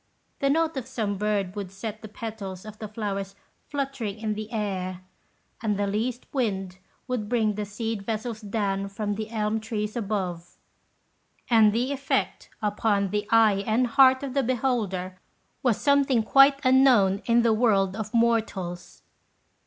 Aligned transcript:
The 0.39 0.49
note 0.49 0.77
of 0.77 0.87
some 0.87 1.15
bird 1.15 1.55
would 1.55 1.71
set 1.71 2.01
the 2.01 2.07
petals 2.07 2.65
of 2.65 2.79
the 2.79 2.87
flowers 2.87 3.35
fluttering 3.69 4.17
in 4.17 4.33
the 4.33 4.51
air, 4.51 5.01
and 5.61 5.77
the 5.77 5.85
least 5.85 6.25
wind 6.33 6.79
would 7.07 7.29
bring 7.29 7.53
the 7.53 7.65
seed 7.67 8.01
vessels 8.01 8.41
down 8.41 8.87
from 8.89 9.13
the 9.13 9.29
elm 9.29 9.59
trees 9.59 9.95
above; 9.95 10.57
and 11.51 11.71
the 11.71 11.91
effect 11.91 12.49
upon 12.63 13.11
the 13.11 13.27
eye 13.29 13.63
and 13.67 13.85
heart 13.85 14.23
of 14.23 14.33
the 14.33 14.41
beholder 14.41 15.19
was 15.61 15.79
something 15.79 16.23
quite 16.23 16.59
unknown 16.65 17.21
in 17.27 17.43
the 17.43 17.53
world 17.53 17.95
of 17.95 18.11
mortals. 18.11 19.03